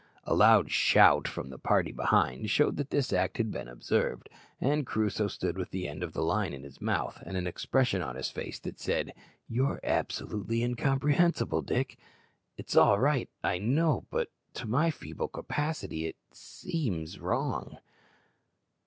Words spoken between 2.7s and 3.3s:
that this